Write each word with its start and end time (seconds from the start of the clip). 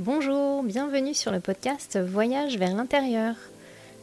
Bonjour, 0.00 0.62
bienvenue 0.62 1.12
sur 1.12 1.32
le 1.32 1.40
podcast 1.40 1.98
Voyage 1.98 2.56
vers 2.56 2.72
l'intérieur, 2.72 3.34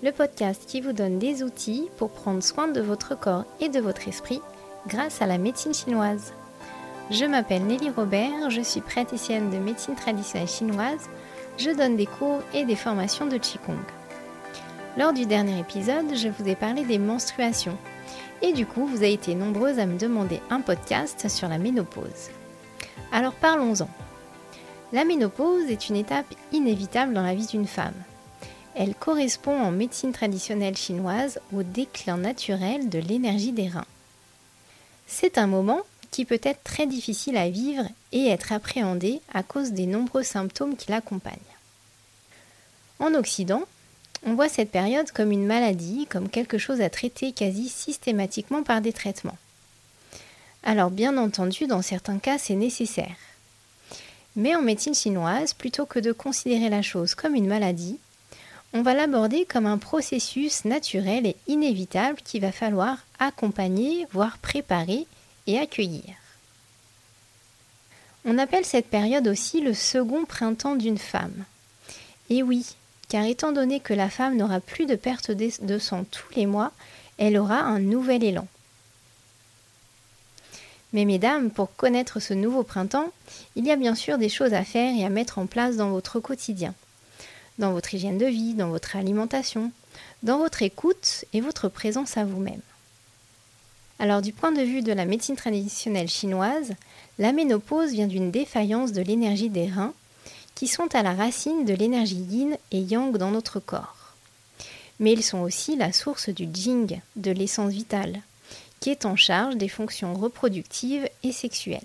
le 0.03 0.11
podcast 0.11 0.63
qui 0.67 0.81
vous 0.81 0.91
donne 0.91 1.19
des 1.19 1.41
outils 1.41 1.87
pour 1.95 2.09
prendre 2.09 2.43
soin 2.43 2.67
de 2.67 2.81
votre 2.81 3.17
corps 3.17 3.45
et 3.61 3.69
de 3.69 3.79
votre 3.79 4.05
esprit 4.09 4.41
grâce 4.89 5.21
à 5.21 5.25
la 5.25 5.37
médecine 5.37 5.73
chinoise. 5.73 6.33
Je 7.11 7.23
m'appelle 7.23 7.63
Nelly 7.63 7.91
Robert, 7.91 8.49
je 8.49 8.59
suis 8.59 8.81
praticienne 8.81 9.49
de 9.49 9.57
médecine 9.57 9.95
traditionnelle 9.95 10.49
chinoise, 10.49 11.09
je 11.57 11.69
donne 11.69 11.95
des 11.95 12.07
cours 12.07 12.41
et 12.53 12.65
des 12.65 12.75
formations 12.75 13.27
de 13.27 13.37
Qigong. 13.37 13.79
Lors 14.97 15.13
du 15.13 15.25
dernier 15.25 15.61
épisode, 15.61 16.13
je 16.13 16.27
vous 16.27 16.49
ai 16.49 16.55
parlé 16.55 16.83
des 16.83 16.99
menstruations 16.99 17.77
et 18.41 18.51
du 18.51 18.65
coup, 18.65 18.85
vous 18.85 18.97
avez 18.97 19.13
été 19.13 19.33
nombreuses 19.33 19.79
à 19.79 19.85
me 19.85 19.97
demander 19.97 20.41
un 20.49 20.59
podcast 20.59 21.29
sur 21.29 21.47
la 21.47 21.57
ménopause. 21.57 22.31
Alors 23.13 23.33
parlons-en. 23.35 23.87
La 24.93 25.03
ménopause 25.03 25.69
est 25.69 25.89
une 25.89 25.95
étape 25.95 26.33
inévitable 26.51 27.13
dans 27.13 27.23
la 27.23 27.33
vie 27.33 27.47
d'une 27.47 27.67
femme. 27.67 27.95
Elle 28.75 28.93
correspond 28.93 29.59
en 29.59 29.71
médecine 29.71 30.11
traditionnelle 30.11 30.77
chinoise 30.77 31.39
au 31.53 31.63
déclin 31.63 32.17
naturel 32.17 32.89
de 32.89 32.99
l'énergie 32.99 33.51
des 33.51 33.67
reins. 33.67 33.85
C'est 35.07 35.37
un 35.37 35.47
moment 35.47 35.81
qui 36.11 36.25
peut 36.25 36.41
être 36.43 36.63
très 36.63 36.85
difficile 36.85 37.35
à 37.37 37.49
vivre 37.49 37.85
et 38.11 38.27
être 38.27 38.51
appréhendé 38.51 39.21
à 39.33 39.43
cause 39.43 39.71
des 39.71 39.85
nombreux 39.85 40.23
symptômes 40.23 40.75
qui 40.75 40.91
l'accompagnent. 40.91 41.35
En 42.99 43.13
Occident, 43.15 43.63
on 44.25 44.33
voit 44.33 44.49
cette 44.49 44.71
période 44.71 45.11
comme 45.11 45.31
une 45.31 45.45
maladie, 45.45 46.07
comme 46.09 46.29
quelque 46.29 46.57
chose 46.57 46.81
à 46.81 46.89
traiter 46.89 47.31
quasi 47.31 47.69
systématiquement 47.69 48.63
par 48.63 48.81
des 48.81 48.93
traitements. 48.93 49.37
Alors 50.63 50.89
bien 50.89 51.17
entendu, 51.17 51.67
dans 51.67 51.81
certains 51.81 52.19
cas, 52.19 52.37
c'est 52.37 52.55
nécessaire. 52.55 53.15
Mais 54.35 54.55
en 54.55 54.61
médecine 54.61 54.95
chinoise, 54.95 55.53
plutôt 55.53 55.85
que 55.85 55.99
de 55.99 56.11
considérer 56.11 56.69
la 56.69 56.81
chose 56.81 57.15
comme 57.15 57.35
une 57.35 57.47
maladie, 57.47 57.99
on 58.73 58.81
va 58.81 58.93
l'aborder 58.93 59.45
comme 59.45 59.65
un 59.65 59.77
processus 59.77 60.65
naturel 60.65 61.25
et 61.25 61.37
inévitable 61.47 62.19
qu'il 62.21 62.41
va 62.41 62.51
falloir 62.51 62.97
accompagner, 63.19 64.05
voire 64.11 64.37
préparer 64.37 65.07
et 65.47 65.57
accueillir. 65.57 66.03
On 68.25 68.37
appelle 68.37 68.65
cette 68.65 68.87
période 68.87 69.27
aussi 69.27 69.61
le 69.61 69.73
second 69.73 70.25
printemps 70.25 70.75
d'une 70.75 70.97
femme. 70.97 71.45
Et 72.29 72.43
oui, 72.43 72.75
car 73.07 73.23
étant 73.23 73.51
donné 73.51 73.79
que 73.79 73.93
la 73.93 74.09
femme 74.09 74.35
n'aura 74.35 74.59
plus 74.59 74.87
de 74.87 74.95
perte 74.95 75.31
de 75.31 75.79
sang 75.79 76.03
tous 76.11 76.27
les 76.35 76.45
mois, 76.45 76.71
elle 77.17 77.37
aura 77.37 77.59
un 77.59 77.79
nouvel 77.79 78.23
élan. 78.23 78.47
Mais 80.93 81.05
mesdames, 81.05 81.49
pour 81.49 81.75
connaître 81.75 82.19
ce 82.19 82.33
nouveau 82.33 82.63
printemps, 82.63 83.11
il 83.55 83.65
y 83.65 83.71
a 83.71 83.75
bien 83.75 83.95
sûr 83.95 84.17
des 84.17 84.29
choses 84.29 84.53
à 84.53 84.63
faire 84.63 84.95
et 84.95 85.05
à 85.05 85.09
mettre 85.09 85.39
en 85.39 85.45
place 85.45 85.75
dans 85.75 85.89
votre 85.89 86.19
quotidien, 86.19 86.73
dans 87.59 87.71
votre 87.71 87.93
hygiène 87.93 88.17
de 88.17 88.25
vie, 88.25 88.53
dans 88.53 88.69
votre 88.69 88.95
alimentation, 88.95 89.71
dans 90.23 90.37
votre 90.37 90.61
écoute 90.61 91.25
et 91.33 91.41
votre 91.41 91.69
présence 91.69 92.17
à 92.17 92.25
vous-même. 92.25 92.61
Alors 93.99 94.21
du 94.21 94.33
point 94.33 94.51
de 94.51 94.61
vue 94.61 94.81
de 94.81 94.91
la 94.91 95.05
médecine 95.05 95.35
traditionnelle 95.35 96.09
chinoise, 96.09 96.73
la 97.17 97.31
ménopause 97.31 97.91
vient 97.91 98.07
d'une 98.07 98.31
défaillance 98.31 98.91
de 98.91 99.01
l'énergie 99.01 99.49
des 99.49 99.69
reins 99.69 99.93
qui 100.53 100.67
sont 100.67 100.93
à 100.95 101.03
la 101.03 101.13
racine 101.13 101.65
de 101.65 101.73
l'énergie 101.73 102.15
yin 102.29 102.57
et 102.71 102.79
yang 102.79 103.17
dans 103.17 103.31
notre 103.31 103.59
corps. 103.59 104.13
Mais 104.99 105.13
ils 105.13 105.23
sont 105.23 105.39
aussi 105.39 105.75
la 105.75 105.91
source 105.91 106.29
du 106.29 106.47
jing, 106.53 106.99
de 107.15 107.31
l'essence 107.31 107.71
vitale, 107.71 108.21
qui 108.85 108.91
est 108.91 109.07
en 109.07 109.15
charge 109.15 109.55
des 109.55 109.67
fonctions 109.67 110.13
reproductives 110.13 111.09
et 111.23 111.31
sexuelles. 111.31 111.81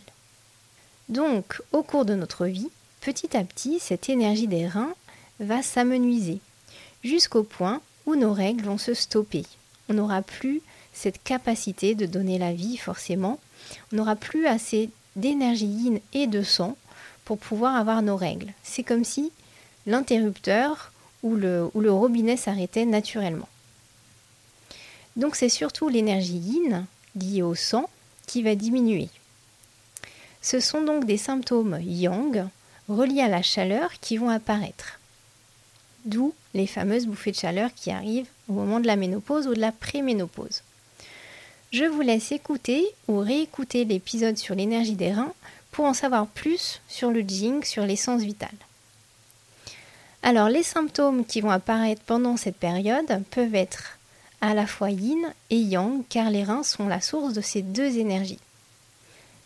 Donc, 1.09 1.63
au 1.73 1.83
cours 1.83 2.05
de 2.05 2.15
notre 2.15 2.45
vie, 2.45 2.69
petit 3.01 3.35
à 3.35 3.43
petit, 3.43 3.79
cette 3.81 4.11
énergie 4.11 4.47
des 4.47 4.69
reins 4.69 4.93
va 5.39 5.63
s'amenuiser, 5.63 6.41
jusqu'au 7.03 7.43
point 7.43 7.81
où 8.05 8.17
nos 8.17 8.35
règles 8.35 8.67
vont 8.67 8.77
se 8.77 8.93
stopper. 8.93 9.47
On 9.89 9.95
n'aura 9.95 10.21
plus 10.21 10.61
cette 10.93 11.23
capacité 11.23 11.95
de 11.95 12.05
donner 12.05 12.37
la 12.37 12.53
vie, 12.53 12.77
forcément. 12.77 13.41
On 13.91 13.97
n'aura 13.97 14.15
plus 14.15 14.47
assez 14.47 14.91
d'énergie 15.17 15.65
yin 15.65 16.01
et 16.13 16.27
de 16.27 16.43
sang 16.43 16.77
pour 17.25 17.39
pouvoir 17.39 17.77
avoir 17.77 18.03
nos 18.03 18.17
règles. 18.17 18.53
C'est 18.63 18.83
comme 18.83 19.05
si 19.05 19.33
l'interrupteur 19.87 20.93
ou 21.23 21.35
le, 21.35 21.71
robinet 21.75 22.37
s'arrêtait 22.37 22.85
naturellement. 22.85 23.49
Donc 25.17 25.35
c'est 25.35 25.49
surtout 25.49 25.89
l'énergie 25.89 26.39
yin 26.39 26.87
liée 27.17 27.43
au 27.43 27.55
sang 27.55 27.89
qui 28.27 28.43
va 28.43 28.55
diminuer. 28.55 29.09
Ce 30.43 30.61
sont 30.61 30.83
donc 30.83 31.05
des 31.05 31.17
symptômes 31.17 31.79
yang 31.83 32.49
reliés 32.89 33.23
à 33.23 33.29
la 33.29 33.43
chaleur 33.43 33.91
qui 34.01 34.17
vont 34.17 34.31
apparaître. 34.31 34.99
D'où 36.05 36.33
les 36.55 36.67
fameuses 36.67 37.07
bouffées 37.07 37.33
de 37.33 37.37
chaleur 37.37 37.71
qui 37.75 37.91
arrivent 37.91 38.29
au 38.49 38.53
moment 38.53 38.81
de 38.81 38.87
la 38.87 38.97
ménopause 38.97 39.47
ou 39.47 39.55
de 39.55 39.61
la 39.61 39.73
préménopause. 39.73 40.63
Je 41.73 41.85
vous 41.85 42.01
laisse 42.01 42.33
écouter 42.33 42.85
ou 43.07 43.19
réécouter 43.19 43.85
l'épisode 43.85 44.39
sur 44.39 44.55
l'énergie 44.55 44.97
des 44.97 45.13
reins 45.13 45.33
pour 45.71 45.85
en 45.85 45.95
savoir 45.95 46.27
plus 46.27 46.81
sur 46.89 47.11
le 47.11 47.21
Jing, 47.21 47.63
sur 47.63 47.85
l'essence 47.85 48.23
vitale. 48.23 48.49
Alors 50.23 50.49
les 50.49 50.65
symptômes 50.65 51.25
qui 51.25 51.41
vont 51.41 51.51
apparaître 51.51 52.03
pendant 52.03 52.37
cette 52.37 52.57
période 52.57 53.23
peuvent 53.31 53.55
être 53.55 53.99
à 54.41 54.55
la 54.55 54.67
fois 54.67 54.91
yin 54.91 55.33
et 55.51 55.59
yang, 55.59 56.03
car 56.09 56.31
les 56.31 56.45
reins 56.45 56.63
sont 56.63 56.89
la 56.89 57.01
source 57.01 57.35
de 57.35 57.41
ces 57.41 57.63
deux 57.63 57.99
énergies. 57.99 58.39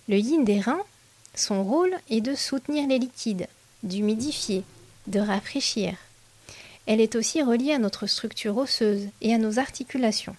Le 0.08 0.18
yin 0.18 0.44
des 0.44 0.60
reins, 0.60 0.82
son 1.34 1.64
rôle 1.64 1.94
est 2.10 2.20
de 2.20 2.34
soutenir 2.34 2.86
les 2.86 2.98
liquides, 2.98 3.48
d'humidifier, 3.82 4.62
de 5.06 5.20
rafraîchir. 5.20 5.96
Elle 6.86 7.00
est 7.00 7.16
aussi 7.16 7.42
reliée 7.42 7.72
à 7.72 7.78
notre 7.78 8.06
structure 8.06 8.56
osseuse 8.56 9.08
et 9.20 9.34
à 9.34 9.38
nos 9.38 9.58
articulations. 9.58 10.36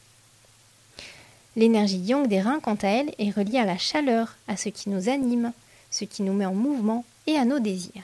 L'énergie 1.55 1.97
yang 1.97 2.27
des 2.27 2.41
reins, 2.41 2.59
quant 2.59 2.75
à 2.75 2.87
elle, 2.87 3.13
est 3.17 3.31
reliée 3.31 3.59
à 3.59 3.65
la 3.65 3.77
chaleur, 3.77 4.35
à 4.47 4.57
ce 4.57 4.69
qui 4.69 4.89
nous 4.89 5.09
anime, 5.09 5.53
ce 5.89 6.05
qui 6.05 6.21
nous 6.21 6.33
met 6.33 6.45
en 6.45 6.53
mouvement 6.53 7.05
et 7.27 7.37
à 7.37 7.45
nos 7.45 7.59
désirs. 7.59 8.03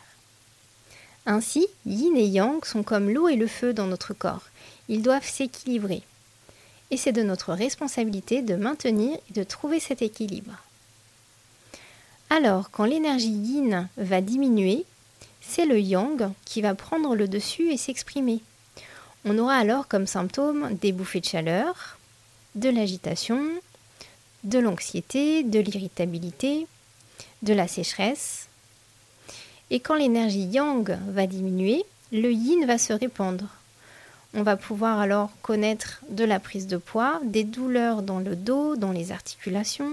Ainsi, 1.25 1.67
yin 1.85 2.15
et 2.17 2.25
yang 2.25 2.63
sont 2.65 2.83
comme 2.83 3.09
l'eau 3.09 3.27
et 3.27 3.35
le 3.35 3.47
feu 3.47 3.73
dans 3.73 3.87
notre 3.87 4.13
corps. 4.13 4.43
Ils 4.89 5.03
doivent 5.03 5.27
s'équilibrer 5.27 6.01
et 6.91 6.97
c'est 6.97 7.13
de 7.13 7.23
notre 7.23 7.53
responsabilité 7.53 8.41
de 8.41 8.55
maintenir 8.55 9.17
et 9.29 9.33
de 9.33 9.43
trouver 9.43 9.79
cet 9.79 10.01
équilibre. 10.01 10.53
Alors, 12.29 12.69
quand 12.69 12.85
l'énergie 12.85 13.29
yin 13.29 13.89
va 13.97 14.21
diminuer, 14.21 14.85
c'est 15.41 15.65
le 15.65 15.79
yang 15.79 16.31
qui 16.45 16.61
va 16.61 16.75
prendre 16.75 17.15
le 17.15 17.27
dessus 17.27 17.71
et 17.71 17.77
s'exprimer. 17.77 18.41
On 19.25 19.37
aura 19.37 19.55
alors 19.55 19.87
comme 19.87 20.07
symptômes 20.07 20.75
des 20.81 20.91
bouffées 20.91 21.19
de 21.21 21.25
chaleur, 21.25 21.97
de 22.55 22.69
l'agitation, 22.69 23.41
de 24.43 24.59
l'anxiété, 24.59 25.43
de 25.43 25.59
l'irritabilité, 25.59 26.67
de 27.41 27.53
la 27.53 27.67
sécheresse. 27.67 28.47
Et 29.69 29.79
quand 29.79 29.95
l'énergie 29.95 30.45
yang 30.45 30.97
va 31.07 31.27
diminuer, 31.27 31.83
le 32.11 32.31
yin 32.31 32.65
va 32.65 32.77
se 32.77 32.93
répandre. 32.93 33.45
On 34.33 34.43
va 34.43 34.55
pouvoir 34.55 34.99
alors 34.99 35.29
connaître 35.41 36.01
de 36.09 36.23
la 36.23 36.39
prise 36.39 36.67
de 36.67 36.77
poids, 36.77 37.19
des 37.23 37.43
douleurs 37.43 38.01
dans 38.01 38.19
le 38.19 38.35
dos, 38.35 38.77
dans 38.77 38.93
les 38.93 39.11
articulations, 39.11 39.91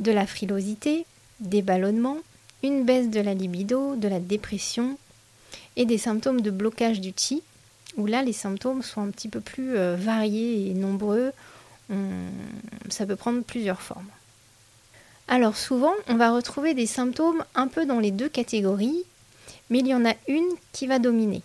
de 0.00 0.10
la 0.10 0.26
frilosité, 0.26 1.06
des 1.38 1.62
ballonnements, 1.62 2.18
une 2.64 2.84
baisse 2.84 3.10
de 3.10 3.20
la 3.20 3.34
libido, 3.34 3.94
de 3.94 4.08
la 4.08 4.18
dépression 4.18 4.98
et 5.76 5.84
des 5.84 5.98
symptômes 5.98 6.40
de 6.40 6.50
blocage 6.50 7.00
du 7.00 7.12
chi, 7.16 7.42
où 7.96 8.06
là 8.06 8.22
les 8.22 8.32
symptômes 8.32 8.82
sont 8.82 9.02
un 9.02 9.10
petit 9.10 9.28
peu 9.28 9.40
plus 9.40 9.76
euh, 9.76 9.96
variés 9.96 10.70
et 10.70 10.74
nombreux. 10.74 11.32
ça 12.88 13.06
peut 13.06 13.16
prendre 13.16 13.42
plusieurs 13.42 13.82
formes. 13.82 14.08
Alors 15.28 15.56
souvent, 15.56 15.92
on 16.08 16.16
va 16.16 16.32
retrouver 16.32 16.74
des 16.74 16.86
symptômes 16.86 17.44
un 17.54 17.68
peu 17.68 17.86
dans 17.86 18.00
les 18.00 18.10
deux 18.10 18.28
catégories, 18.28 19.04
mais 19.70 19.78
il 19.78 19.86
y 19.86 19.94
en 19.94 20.04
a 20.04 20.14
une 20.26 20.48
qui 20.72 20.86
va 20.86 20.98
dominer. 20.98 21.42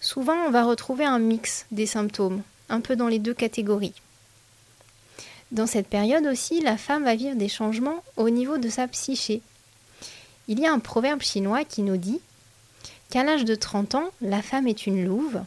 Souvent, 0.00 0.46
on 0.46 0.50
va 0.50 0.64
retrouver 0.64 1.04
un 1.04 1.18
mix 1.18 1.66
des 1.70 1.86
symptômes, 1.86 2.42
un 2.70 2.80
peu 2.80 2.96
dans 2.96 3.08
les 3.08 3.18
deux 3.18 3.34
catégories. 3.34 3.94
Dans 5.52 5.66
cette 5.66 5.88
période 5.88 6.26
aussi, 6.26 6.60
la 6.60 6.78
femme 6.78 7.04
va 7.04 7.16
vivre 7.16 7.36
des 7.36 7.48
changements 7.48 8.02
au 8.16 8.30
niveau 8.30 8.56
de 8.56 8.70
sa 8.70 8.88
psyché. 8.88 9.42
Il 10.48 10.58
y 10.58 10.66
a 10.66 10.72
un 10.72 10.78
proverbe 10.78 11.20
chinois 11.20 11.64
qui 11.64 11.82
nous 11.82 11.98
dit 11.98 12.20
qu'à 13.10 13.24
l'âge 13.24 13.44
de 13.44 13.54
30 13.54 13.96
ans, 13.96 14.10
la 14.22 14.40
femme 14.40 14.68
est 14.68 14.86
une 14.86 15.04
louve, 15.04 15.42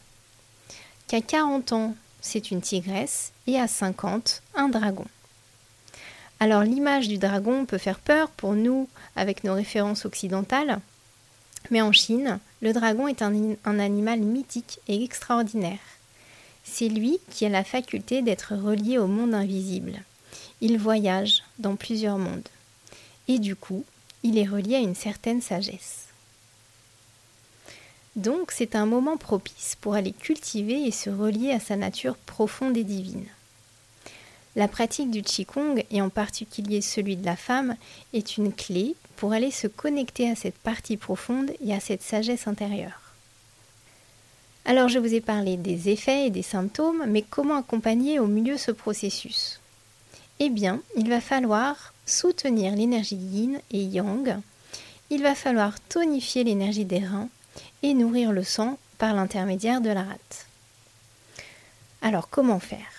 qu'à 1.07 1.21
40 1.21 1.71
ans, 1.71 1.95
c'est 2.21 2.51
une 2.51 2.61
tigresse, 2.61 3.31
et 3.47 3.59
à 3.59 3.67
50, 3.67 4.43
un 4.55 4.69
dragon. 4.69 5.05
Alors 6.39 6.63
l'image 6.63 7.07
du 7.07 7.17
dragon 7.17 7.65
peut 7.65 7.77
faire 7.77 7.99
peur 7.99 8.29
pour 8.29 8.53
nous 8.53 8.87
avec 9.15 9.43
nos 9.43 9.53
références 9.53 10.05
occidentales, 10.05 10.79
mais 11.71 11.81
en 11.81 11.91
Chine, 11.91 12.39
le 12.63 12.71
dragon 12.71 13.09
est 13.09 13.21
un, 13.21 13.79
animal 13.79 14.21
mythique 14.21 14.79
et 14.87 15.03
extraordinaire. 15.03 15.79
C'est 16.63 16.87
lui 16.87 17.19
qui 17.29 17.45
a 17.45 17.49
la 17.49 17.65
faculté 17.65 18.21
d'être 18.21 18.55
relié 18.55 18.97
au 18.97 19.05
monde 19.05 19.33
invisible. 19.33 20.01
Il 20.61 20.77
voyage 20.77 21.43
dans 21.59 21.75
plusieurs 21.75 22.17
mondes. 22.17 22.47
Et 23.27 23.37
du 23.37 23.57
coup, 23.57 23.83
il 24.23 24.37
est 24.37 24.47
relié 24.47 24.75
à 24.75 24.79
une 24.79 24.95
certaine 24.95 25.41
sagesse. 25.41 26.07
Donc 28.15 28.53
c'est 28.53 28.77
un 28.77 28.85
moment 28.85 29.17
propice 29.17 29.75
pour 29.81 29.95
aller 29.95 30.13
cultiver 30.13 30.87
et 30.87 30.91
se 30.91 31.09
relier 31.09 31.51
à 31.51 31.59
sa 31.59 31.75
nature 31.75 32.15
profonde 32.15 32.77
et 32.77 32.85
divine. 32.85 33.25
La 34.55 34.67
pratique 34.67 35.09
du 35.09 35.23
Qigong, 35.23 35.83
et 35.89 36.01
en 36.01 36.09
particulier 36.09 36.81
celui 36.81 37.15
de 37.15 37.25
la 37.25 37.35
femme, 37.35 37.75
est 38.13 38.37
une 38.37 38.53
clé 38.53 38.95
pour 39.15 39.33
aller 39.33 39.51
se 39.51 39.67
connecter 39.67 40.29
à 40.29 40.35
cette 40.35 40.57
partie 40.57 40.97
profonde 40.97 41.51
et 41.65 41.73
à 41.73 41.79
cette 41.79 42.03
sagesse 42.03 42.47
intérieure. 42.47 42.99
Alors 44.65 44.89
je 44.89 44.99
vous 44.99 45.13
ai 45.13 45.21
parlé 45.21 45.57
des 45.57 45.89
effets 45.89 46.27
et 46.27 46.29
des 46.29 46.43
symptômes, 46.43 47.05
mais 47.07 47.23
comment 47.23 47.57
accompagner 47.57 48.19
au 48.19 48.27
milieu 48.27 48.57
ce 48.57 48.71
processus? 48.71 49.59
Eh 50.39 50.49
bien, 50.49 50.81
il 50.97 51.09
va 51.09 51.19
falloir 51.19 51.93
soutenir 52.05 52.75
l'énergie 52.75 53.15
yin 53.15 53.59
et 53.71 53.83
yang, 53.83 54.39
il 55.09 55.21
va 55.21 55.35
falloir 55.35 55.79
tonifier 55.79 56.43
l'énergie 56.43 56.85
des 56.85 57.05
reins 57.05 57.29
et 57.81 57.93
nourrir 57.93 58.31
le 58.31 58.43
sang 58.43 58.77
par 58.97 59.13
l'intermédiaire 59.13 59.81
de 59.81 59.89
la 59.89 60.03
rate. 60.03 60.47
Alors 62.01 62.29
comment 62.29 62.59
faire? 62.59 62.92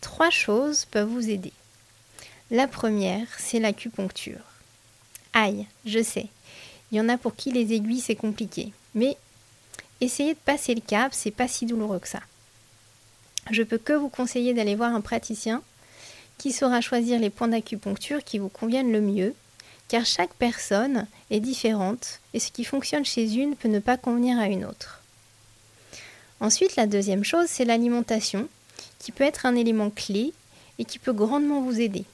Trois 0.00 0.30
choses 0.30 0.86
peuvent 0.86 1.08
vous 1.08 1.30
aider. 1.30 1.52
La 2.50 2.66
première, 2.66 3.26
c'est 3.38 3.60
l'acupuncture. 3.60 4.40
Aïe, 5.32 5.66
je 5.84 6.02
sais, 6.02 6.26
il 6.90 6.98
y 6.98 7.00
en 7.00 7.08
a 7.08 7.16
pour 7.16 7.36
qui 7.36 7.52
les 7.52 7.72
aiguilles 7.72 8.00
c'est 8.00 8.16
compliqué, 8.16 8.72
mais 8.94 9.16
essayez 10.00 10.34
de 10.34 10.38
passer 10.38 10.74
le 10.74 10.80
cap, 10.80 11.12
c'est 11.14 11.30
pas 11.30 11.48
si 11.48 11.66
douloureux 11.66 12.00
que 12.00 12.08
ça. 12.08 12.20
Je 13.50 13.62
peux 13.62 13.78
que 13.78 13.92
vous 13.92 14.08
conseiller 14.08 14.54
d'aller 14.54 14.74
voir 14.74 14.94
un 14.94 15.00
praticien 15.00 15.62
qui 16.38 16.52
saura 16.52 16.80
choisir 16.80 17.20
les 17.20 17.30
points 17.30 17.48
d'acupuncture 17.48 18.24
qui 18.24 18.38
vous 18.38 18.48
conviennent 18.48 18.92
le 18.92 19.00
mieux, 19.00 19.34
car 19.88 20.06
chaque 20.06 20.34
personne 20.34 21.06
est 21.30 21.40
différente 21.40 22.20
et 22.32 22.40
ce 22.40 22.50
qui 22.50 22.64
fonctionne 22.64 23.04
chez 23.04 23.34
une 23.34 23.56
peut 23.56 23.68
ne 23.68 23.78
pas 23.78 23.96
convenir 23.96 24.38
à 24.38 24.46
une 24.46 24.64
autre. 24.64 25.02
Ensuite, 26.40 26.76
la 26.76 26.86
deuxième 26.86 27.24
chose, 27.24 27.48
c'est 27.48 27.64
l'alimentation 27.64 28.48
qui 28.98 29.12
peut 29.12 29.24
être 29.24 29.46
un 29.46 29.56
élément 29.56 29.90
clé 29.90 30.32
et 30.78 30.84
qui 30.84 30.98
peut 30.98 31.12
grandement 31.12 31.60
vous 31.60 31.80
aider. 31.80 32.04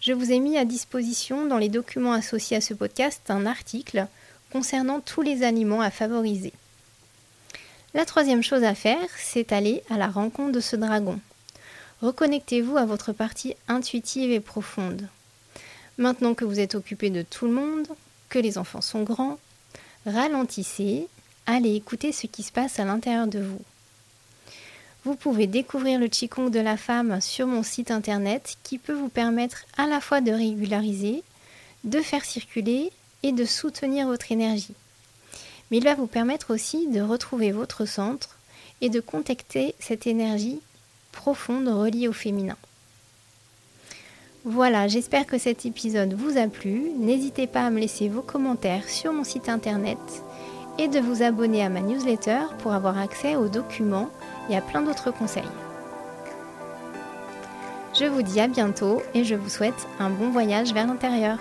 Je 0.00 0.12
vous 0.12 0.30
ai 0.30 0.38
mis 0.38 0.56
à 0.56 0.64
disposition 0.64 1.46
dans 1.46 1.58
les 1.58 1.68
documents 1.68 2.12
associés 2.12 2.56
à 2.56 2.60
ce 2.60 2.72
podcast 2.72 3.22
un 3.30 3.46
article 3.46 4.06
concernant 4.52 5.00
tous 5.00 5.22
les 5.22 5.42
aliments 5.42 5.80
à 5.80 5.90
favoriser. 5.90 6.52
La 7.94 8.04
troisième 8.04 8.42
chose 8.42 8.64
à 8.64 8.74
faire, 8.74 9.08
c'est 9.16 9.52
aller 9.52 9.82
à 9.90 9.98
la 9.98 10.08
rencontre 10.08 10.52
de 10.52 10.60
ce 10.60 10.76
dragon. 10.76 11.18
Reconnectez-vous 12.00 12.76
à 12.76 12.84
votre 12.84 13.12
partie 13.12 13.54
intuitive 13.66 14.30
et 14.30 14.40
profonde. 14.40 15.08
Maintenant 15.96 16.34
que 16.34 16.44
vous 16.44 16.60
êtes 16.60 16.76
occupé 16.76 17.10
de 17.10 17.22
tout 17.22 17.46
le 17.46 17.52
monde, 17.52 17.88
que 18.28 18.38
les 18.38 18.56
enfants 18.56 18.82
sont 18.82 19.02
grands, 19.02 19.38
ralentissez, 20.06 21.08
allez 21.46 21.74
écouter 21.74 22.12
ce 22.12 22.28
qui 22.28 22.44
se 22.44 22.52
passe 22.52 22.78
à 22.78 22.84
l'intérieur 22.84 23.26
de 23.26 23.40
vous. 23.40 23.62
Vous 25.08 25.16
pouvez 25.16 25.46
découvrir 25.46 25.98
le 25.98 26.08
Qigong 26.08 26.50
de 26.50 26.60
la 26.60 26.76
femme 26.76 27.22
sur 27.22 27.46
mon 27.46 27.62
site 27.62 27.90
internet 27.90 28.58
qui 28.62 28.76
peut 28.76 28.92
vous 28.92 29.08
permettre 29.08 29.64
à 29.78 29.86
la 29.86 30.02
fois 30.02 30.20
de 30.20 30.30
régulariser, 30.30 31.22
de 31.84 32.02
faire 32.02 32.26
circuler 32.26 32.92
et 33.22 33.32
de 33.32 33.46
soutenir 33.46 34.06
votre 34.06 34.30
énergie. 34.32 34.74
Mais 35.70 35.78
il 35.78 35.84
va 35.84 35.94
vous 35.94 36.08
permettre 36.08 36.52
aussi 36.52 36.88
de 36.88 37.00
retrouver 37.00 37.52
votre 37.52 37.86
centre 37.86 38.36
et 38.82 38.90
de 38.90 39.00
contacter 39.00 39.74
cette 39.78 40.06
énergie 40.06 40.60
profonde 41.10 41.68
reliée 41.68 42.08
au 42.08 42.12
féminin. 42.12 42.58
Voilà, 44.44 44.88
j'espère 44.88 45.24
que 45.24 45.38
cet 45.38 45.64
épisode 45.64 46.12
vous 46.12 46.36
a 46.36 46.48
plu. 46.48 46.90
N'hésitez 46.98 47.46
pas 47.46 47.64
à 47.64 47.70
me 47.70 47.80
laisser 47.80 48.10
vos 48.10 48.20
commentaires 48.20 48.86
sur 48.90 49.14
mon 49.14 49.24
site 49.24 49.48
internet 49.48 49.96
et 50.78 50.88
de 50.88 51.00
vous 51.00 51.22
abonner 51.22 51.64
à 51.64 51.70
ma 51.70 51.80
newsletter 51.80 52.40
pour 52.58 52.72
avoir 52.72 52.98
accès 52.98 53.36
aux 53.36 53.48
documents 53.48 54.10
et 54.48 54.56
à 54.56 54.60
plein 54.60 54.82
d'autres 54.82 55.10
conseils. 55.10 55.48
Je 57.98 58.04
vous 58.04 58.22
dis 58.22 58.40
à 58.40 58.48
bientôt 58.48 59.02
et 59.14 59.24
je 59.24 59.34
vous 59.34 59.48
souhaite 59.48 59.88
un 59.98 60.10
bon 60.10 60.30
voyage 60.30 60.72
vers 60.72 60.86
l'intérieur. 60.86 61.38